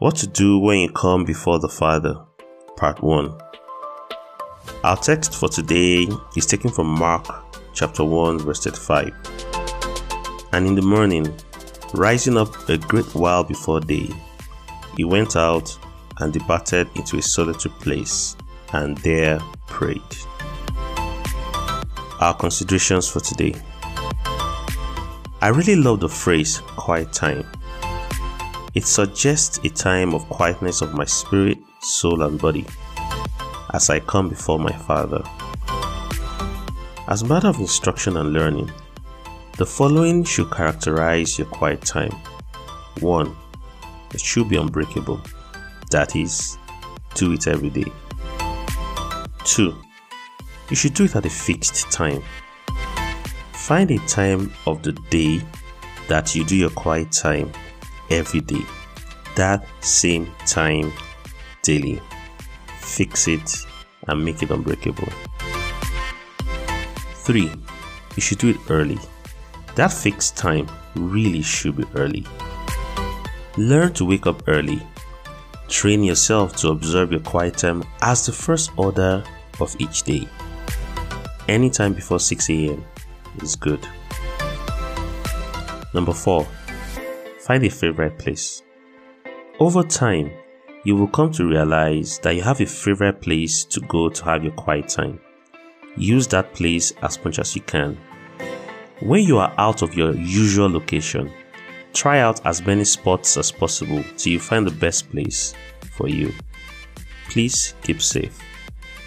What 0.00 0.16
to 0.16 0.26
do 0.26 0.58
when 0.58 0.78
you 0.78 0.88
come 0.88 1.26
before 1.26 1.58
the 1.58 1.68
Father, 1.68 2.14
Part 2.78 3.02
1. 3.02 3.38
Our 4.82 4.96
text 4.96 5.34
for 5.34 5.50
today 5.50 6.08
is 6.34 6.46
taken 6.46 6.70
from 6.70 6.86
Mark 6.86 7.26
chapter 7.74 8.02
1, 8.02 8.38
verse 8.38 8.64
35. 8.64 9.12
And 10.52 10.66
in 10.66 10.74
the 10.74 10.80
morning, 10.80 11.30
rising 11.92 12.38
up 12.38 12.66
a 12.70 12.78
great 12.78 13.14
while 13.14 13.44
before 13.44 13.78
day, 13.78 14.08
he 14.96 15.04
went 15.04 15.36
out 15.36 15.78
and 16.20 16.32
departed 16.32 16.88
into 16.94 17.18
a 17.18 17.22
solitary 17.22 17.74
place, 17.80 18.38
and 18.72 18.96
there 18.98 19.38
prayed. 19.66 20.00
Our 22.20 22.32
considerations 22.32 23.06
for 23.06 23.20
today. 23.20 23.54
I 25.42 25.48
really 25.48 25.76
love 25.76 26.00
the 26.00 26.08
phrase 26.08 26.60
quiet 26.60 27.12
time. 27.12 27.44
It 28.72 28.86
suggests 28.86 29.58
a 29.64 29.68
time 29.68 30.14
of 30.14 30.28
quietness 30.28 30.80
of 30.80 30.94
my 30.94 31.04
spirit, 31.04 31.58
soul, 31.80 32.22
and 32.22 32.40
body 32.40 32.64
as 33.74 33.90
I 33.90 33.98
come 33.98 34.28
before 34.28 34.60
my 34.60 34.72
Father. 34.72 35.24
As 37.08 37.22
a 37.22 37.26
matter 37.26 37.48
of 37.48 37.58
instruction 37.58 38.16
and 38.16 38.32
learning, 38.32 38.70
the 39.56 39.66
following 39.66 40.22
should 40.22 40.52
characterize 40.52 41.36
your 41.36 41.48
quiet 41.48 41.80
time. 41.82 42.12
1. 43.00 43.36
It 44.14 44.20
should 44.20 44.48
be 44.48 44.56
unbreakable. 44.56 45.20
That 45.90 46.14
is, 46.14 46.56
do 47.14 47.32
it 47.32 47.48
every 47.48 47.70
day. 47.70 47.90
2. 49.42 49.74
You 50.68 50.76
should 50.76 50.94
do 50.94 51.04
it 51.06 51.16
at 51.16 51.26
a 51.26 51.30
fixed 51.30 51.90
time. 51.90 52.22
Find 53.52 53.90
a 53.90 53.98
time 54.06 54.52
of 54.64 54.84
the 54.84 54.92
day 55.10 55.42
that 56.08 56.36
you 56.36 56.44
do 56.44 56.54
your 56.54 56.70
quiet 56.70 57.10
time 57.10 57.50
every 58.10 58.40
day. 58.40 58.64
That 59.36 59.64
same 59.80 60.30
time 60.46 60.92
daily. 61.62 62.00
Fix 62.80 63.28
it 63.28 63.66
and 64.08 64.24
make 64.24 64.42
it 64.42 64.50
unbreakable. 64.50 65.08
3. 67.24 67.50
You 68.16 68.20
should 68.22 68.38
do 68.38 68.50
it 68.50 68.56
early. 68.68 68.98
That 69.76 69.92
fixed 69.92 70.36
time 70.36 70.68
really 70.96 71.42
should 71.42 71.76
be 71.76 71.84
early. 71.94 72.26
Learn 73.56 73.92
to 73.94 74.04
wake 74.04 74.26
up 74.26 74.42
early. 74.48 74.82
Train 75.68 76.02
yourself 76.02 76.56
to 76.56 76.70
observe 76.70 77.12
your 77.12 77.20
quiet 77.20 77.56
time 77.58 77.84
as 78.02 78.26
the 78.26 78.32
first 78.32 78.70
order 78.76 79.22
of 79.60 79.76
each 79.78 80.02
day. 80.02 80.28
Anytime 81.48 81.94
before 81.94 82.18
6 82.18 82.50
a.m. 82.50 82.84
is 83.42 83.54
good. 83.54 83.86
Number 85.94 86.12
4. 86.12 86.46
Find 87.50 87.64
a 87.64 87.68
favorite 87.68 88.16
place. 88.16 88.62
Over 89.58 89.82
time, 89.82 90.30
you 90.84 90.94
will 90.94 91.08
come 91.08 91.32
to 91.32 91.48
realize 91.48 92.20
that 92.20 92.36
you 92.36 92.42
have 92.42 92.60
a 92.60 92.64
favorite 92.64 93.20
place 93.20 93.64
to 93.64 93.80
go 93.88 94.08
to 94.08 94.24
have 94.24 94.44
your 94.44 94.52
quiet 94.52 94.88
time. 94.88 95.18
Use 95.96 96.28
that 96.28 96.54
place 96.54 96.92
as 97.02 97.18
much 97.24 97.40
as 97.40 97.56
you 97.56 97.62
can. 97.62 97.98
When 99.00 99.24
you 99.24 99.38
are 99.38 99.52
out 99.58 99.82
of 99.82 99.96
your 99.96 100.14
usual 100.14 100.70
location, 100.70 101.32
try 101.92 102.20
out 102.20 102.40
as 102.46 102.64
many 102.64 102.84
spots 102.84 103.36
as 103.36 103.50
possible 103.50 104.04
till 104.16 104.34
you 104.34 104.38
find 104.38 104.64
the 104.64 104.70
best 104.70 105.10
place 105.10 105.52
for 105.90 106.06
you. 106.06 106.32
Please 107.30 107.74
keep 107.82 108.00
safe. 108.00 108.38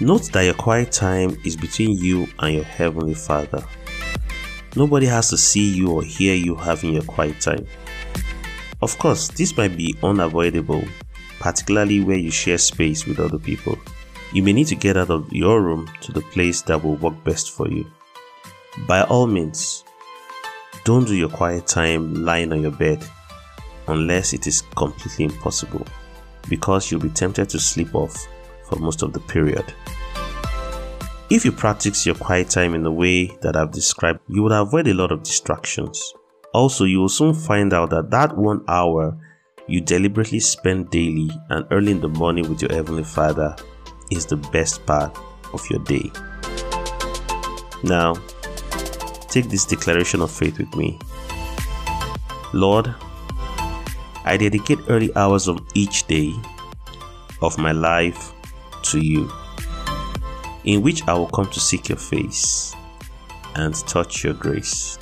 Note 0.00 0.32
that 0.32 0.44
your 0.46 0.54
quiet 0.54 0.92
time 0.92 1.36
is 1.44 1.58
between 1.58 1.90
you 1.98 2.26
and 2.38 2.54
your 2.54 2.64
Heavenly 2.64 3.12
Father. 3.12 3.62
Nobody 4.76 5.04
has 5.04 5.28
to 5.28 5.36
see 5.36 5.74
you 5.74 5.90
or 5.90 6.02
hear 6.02 6.34
you 6.34 6.54
having 6.54 6.94
your 6.94 7.02
quiet 7.02 7.38
time. 7.38 7.66
Of 8.82 8.98
course, 8.98 9.28
this 9.28 9.56
might 9.56 9.76
be 9.76 9.94
unavoidable, 10.02 10.84
particularly 11.38 12.00
where 12.00 12.16
you 12.16 12.30
share 12.30 12.56
space 12.56 13.06
with 13.06 13.20
other 13.20 13.38
people. 13.38 13.78
You 14.32 14.42
may 14.42 14.52
need 14.52 14.68
to 14.68 14.74
get 14.74 14.96
out 14.96 15.10
of 15.10 15.30
your 15.32 15.60
room 15.60 15.90
to 16.00 16.12
the 16.12 16.22
place 16.22 16.62
that 16.62 16.82
will 16.82 16.96
work 16.96 17.22
best 17.22 17.50
for 17.50 17.68
you. 17.68 17.90
By 18.86 19.02
all 19.02 19.26
means, 19.26 19.84
don't 20.84 21.06
do 21.06 21.14
your 21.14 21.28
quiet 21.28 21.66
time 21.66 22.24
lying 22.24 22.52
on 22.52 22.62
your 22.62 22.70
bed 22.70 23.04
unless 23.88 24.32
it 24.32 24.46
is 24.46 24.62
completely 24.76 25.26
impossible 25.26 25.86
because 26.48 26.90
you'll 26.90 27.00
be 27.00 27.10
tempted 27.10 27.48
to 27.50 27.58
sleep 27.58 27.94
off 27.94 28.26
for 28.64 28.78
most 28.78 29.02
of 29.02 29.12
the 29.12 29.20
period. 29.20 29.74
If 31.28 31.44
you 31.44 31.52
practice 31.52 32.06
your 32.06 32.14
quiet 32.14 32.48
time 32.48 32.74
in 32.74 32.82
the 32.82 32.90
way 32.92 33.26
that 33.42 33.56
I've 33.56 33.72
described, 33.72 34.20
you 34.28 34.42
would 34.42 34.52
avoid 34.52 34.88
a 34.88 34.94
lot 34.94 35.12
of 35.12 35.22
distractions. 35.22 36.14
Also, 36.52 36.84
you 36.84 37.00
will 37.00 37.08
soon 37.08 37.32
find 37.32 37.72
out 37.72 37.90
that 37.90 38.10
that 38.10 38.36
one 38.36 38.64
hour 38.66 39.16
you 39.68 39.80
deliberately 39.80 40.40
spend 40.40 40.90
daily 40.90 41.30
and 41.48 41.64
early 41.70 41.92
in 41.92 42.00
the 42.00 42.08
morning 42.08 42.48
with 42.48 42.60
your 42.60 42.72
Heavenly 42.72 43.04
Father 43.04 43.54
is 44.10 44.26
the 44.26 44.36
best 44.36 44.84
part 44.84 45.16
of 45.52 45.64
your 45.70 45.78
day. 45.84 46.10
Now, 47.84 48.14
take 49.28 49.48
this 49.48 49.64
declaration 49.64 50.20
of 50.22 50.30
faith 50.30 50.58
with 50.58 50.74
me. 50.74 50.98
Lord, 52.52 52.92
I 54.24 54.36
dedicate 54.36 54.80
early 54.88 55.14
hours 55.14 55.46
of 55.46 55.60
each 55.74 56.06
day 56.08 56.34
of 57.40 57.56
my 57.58 57.72
life 57.72 58.32
to 58.82 58.98
you, 58.98 59.30
in 60.64 60.82
which 60.82 61.06
I 61.06 61.14
will 61.14 61.28
come 61.28 61.48
to 61.50 61.60
seek 61.60 61.88
your 61.88 61.98
face 61.98 62.74
and 63.54 63.74
touch 63.86 64.24
your 64.24 64.34
grace. 64.34 64.98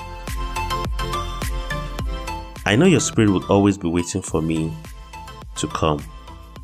I 2.69 2.77
know 2.77 2.85
your 2.85 3.01
spirit 3.01 3.31
will 3.31 3.47
always 3.47 3.79
be 3.79 3.89
waiting 3.89 4.21
for 4.21 4.43
me 4.43 4.71
to 5.57 5.67
come. 5.69 6.05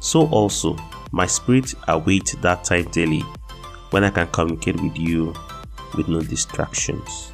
So 0.00 0.26
also, 0.26 0.76
my 1.12 1.24
spirit 1.24 1.72
awaits 1.88 2.32
that 2.42 2.62
time 2.62 2.90
daily 2.90 3.20
when 3.88 4.04
I 4.04 4.10
can 4.10 4.26
communicate 4.26 4.78
with 4.82 4.98
you 4.98 5.32
with 5.96 6.08
no 6.08 6.20
distractions. 6.20 7.32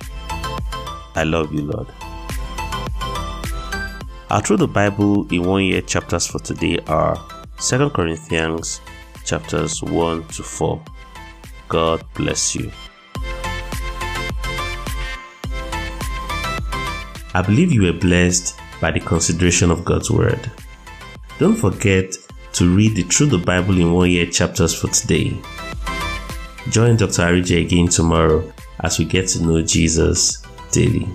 I 1.16 1.24
love 1.24 1.52
you, 1.52 1.62
Lord. 1.62 1.88
Our 4.30 4.40
Through 4.40 4.58
the 4.58 4.68
Bible 4.68 5.26
in 5.32 5.42
one 5.42 5.64
year 5.64 5.82
chapters 5.82 6.28
for 6.28 6.38
today 6.38 6.78
are 6.86 7.20
2 7.58 7.90
Corinthians 7.90 8.80
chapters 9.24 9.82
1 9.82 10.28
to 10.28 10.44
4. 10.44 10.80
God 11.66 12.04
bless 12.14 12.54
you. 12.54 12.70
I 17.32 17.42
believe 17.42 17.72
you 17.72 17.82
were 17.82 17.92
blessed 17.92 18.58
by 18.80 18.90
the 18.90 19.00
consideration 19.00 19.70
of 19.70 19.84
God's 19.84 20.10
Word. 20.10 20.50
Don't 21.38 21.54
forget 21.54 22.16
to 22.54 22.74
read 22.74 22.96
the 22.96 23.02
Through 23.04 23.26
the 23.26 23.38
Bible 23.38 23.78
in 23.78 23.92
One 23.92 24.10
Year 24.10 24.26
chapters 24.26 24.74
for 24.74 24.88
today. 24.88 25.40
Join 26.70 26.96
Dr. 26.96 27.22
Arije 27.22 27.64
again 27.64 27.88
tomorrow 27.88 28.52
as 28.80 28.98
we 28.98 29.04
get 29.04 29.28
to 29.28 29.42
know 29.42 29.62
Jesus 29.62 30.42
daily. 30.72 31.08